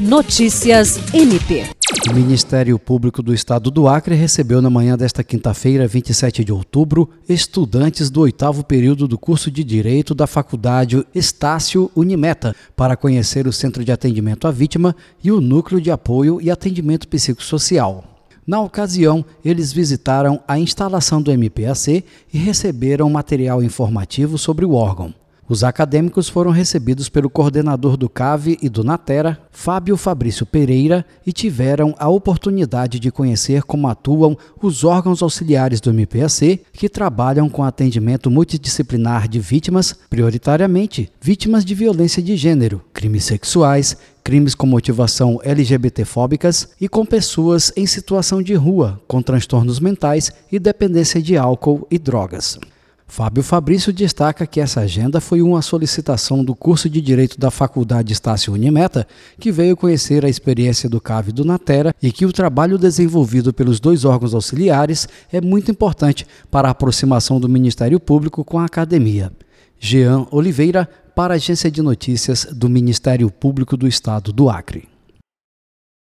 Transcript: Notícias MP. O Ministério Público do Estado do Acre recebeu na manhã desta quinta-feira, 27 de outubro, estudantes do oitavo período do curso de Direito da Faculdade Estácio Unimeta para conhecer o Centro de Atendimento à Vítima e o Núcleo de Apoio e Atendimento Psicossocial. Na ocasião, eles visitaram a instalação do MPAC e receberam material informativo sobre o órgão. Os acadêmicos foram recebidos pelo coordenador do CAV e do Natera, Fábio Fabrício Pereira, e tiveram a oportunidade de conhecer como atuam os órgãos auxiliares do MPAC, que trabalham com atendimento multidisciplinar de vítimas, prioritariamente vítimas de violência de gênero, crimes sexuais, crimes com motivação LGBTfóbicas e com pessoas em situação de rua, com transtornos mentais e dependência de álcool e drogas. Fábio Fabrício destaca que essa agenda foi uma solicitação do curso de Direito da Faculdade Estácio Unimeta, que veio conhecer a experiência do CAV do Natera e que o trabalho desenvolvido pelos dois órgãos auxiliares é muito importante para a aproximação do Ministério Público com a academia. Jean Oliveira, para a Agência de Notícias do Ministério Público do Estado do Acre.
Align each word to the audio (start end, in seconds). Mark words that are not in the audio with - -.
Notícias 0.00 0.98
MP. 1.12 1.66
O 2.08 2.14
Ministério 2.14 2.78
Público 2.78 3.22
do 3.22 3.34
Estado 3.34 3.70
do 3.70 3.86
Acre 3.86 4.14
recebeu 4.14 4.62
na 4.62 4.70
manhã 4.70 4.96
desta 4.96 5.22
quinta-feira, 5.22 5.86
27 5.86 6.42
de 6.42 6.50
outubro, 6.50 7.10
estudantes 7.28 8.08
do 8.08 8.22
oitavo 8.22 8.64
período 8.64 9.06
do 9.06 9.18
curso 9.18 9.50
de 9.50 9.62
Direito 9.62 10.14
da 10.14 10.26
Faculdade 10.26 11.06
Estácio 11.14 11.90
Unimeta 11.94 12.56
para 12.74 12.96
conhecer 12.96 13.46
o 13.46 13.52
Centro 13.52 13.84
de 13.84 13.92
Atendimento 13.92 14.48
à 14.48 14.50
Vítima 14.50 14.96
e 15.22 15.30
o 15.30 15.38
Núcleo 15.38 15.82
de 15.82 15.90
Apoio 15.90 16.40
e 16.40 16.50
Atendimento 16.50 17.06
Psicossocial. 17.06 18.02
Na 18.46 18.58
ocasião, 18.58 19.22
eles 19.44 19.70
visitaram 19.70 20.40
a 20.48 20.58
instalação 20.58 21.20
do 21.20 21.30
MPAC 21.30 22.02
e 22.32 22.38
receberam 22.38 23.10
material 23.10 23.62
informativo 23.62 24.38
sobre 24.38 24.64
o 24.64 24.72
órgão. 24.72 25.12
Os 25.50 25.64
acadêmicos 25.64 26.28
foram 26.28 26.52
recebidos 26.52 27.08
pelo 27.08 27.28
coordenador 27.28 27.96
do 27.96 28.08
CAV 28.08 28.56
e 28.62 28.68
do 28.68 28.84
Natera, 28.84 29.36
Fábio 29.50 29.96
Fabrício 29.96 30.46
Pereira, 30.46 31.04
e 31.26 31.32
tiveram 31.32 31.92
a 31.98 32.08
oportunidade 32.08 33.00
de 33.00 33.10
conhecer 33.10 33.64
como 33.64 33.88
atuam 33.88 34.38
os 34.62 34.84
órgãos 34.84 35.24
auxiliares 35.24 35.80
do 35.80 35.92
MPAC, 35.92 36.60
que 36.72 36.88
trabalham 36.88 37.48
com 37.48 37.64
atendimento 37.64 38.30
multidisciplinar 38.30 39.26
de 39.26 39.40
vítimas, 39.40 39.92
prioritariamente 40.08 41.10
vítimas 41.20 41.64
de 41.64 41.74
violência 41.74 42.22
de 42.22 42.36
gênero, 42.36 42.80
crimes 42.94 43.24
sexuais, 43.24 43.96
crimes 44.22 44.54
com 44.54 44.68
motivação 44.68 45.40
LGBTfóbicas 45.42 46.68
e 46.80 46.88
com 46.88 47.04
pessoas 47.04 47.72
em 47.76 47.86
situação 47.86 48.40
de 48.40 48.54
rua, 48.54 49.00
com 49.08 49.20
transtornos 49.20 49.80
mentais 49.80 50.30
e 50.52 50.60
dependência 50.60 51.20
de 51.20 51.36
álcool 51.36 51.88
e 51.90 51.98
drogas. 51.98 52.56
Fábio 53.10 53.42
Fabrício 53.42 53.92
destaca 53.92 54.46
que 54.46 54.60
essa 54.60 54.82
agenda 54.82 55.20
foi 55.20 55.42
uma 55.42 55.60
solicitação 55.62 56.44
do 56.44 56.54
curso 56.54 56.88
de 56.88 57.00
Direito 57.00 57.40
da 57.40 57.50
Faculdade 57.50 58.12
Estácio 58.12 58.52
Unimeta, 58.52 59.04
que 59.36 59.50
veio 59.50 59.76
conhecer 59.76 60.24
a 60.24 60.28
experiência 60.28 60.88
do 60.88 61.00
CAV 61.00 61.32
do 61.32 61.44
Natera 61.44 61.92
e 62.00 62.12
que 62.12 62.24
o 62.24 62.32
trabalho 62.32 62.78
desenvolvido 62.78 63.52
pelos 63.52 63.80
dois 63.80 64.04
órgãos 64.04 64.32
auxiliares 64.32 65.08
é 65.32 65.40
muito 65.40 65.72
importante 65.72 66.24
para 66.52 66.68
a 66.68 66.70
aproximação 66.70 67.40
do 67.40 67.48
Ministério 67.48 67.98
Público 67.98 68.44
com 68.44 68.60
a 68.60 68.64
academia. 68.64 69.32
Jean 69.76 70.28
Oliveira, 70.30 70.88
para 71.12 71.34
a 71.34 71.36
Agência 71.36 71.68
de 71.68 71.82
Notícias 71.82 72.44
do 72.44 72.68
Ministério 72.68 73.28
Público 73.28 73.76
do 73.76 73.88
Estado 73.88 74.32
do 74.32 74.48
Acre. 74.48 74.88